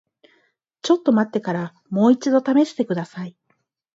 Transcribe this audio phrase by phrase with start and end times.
[0.81, 3.37] ちょっと待ってからもう一度試してください。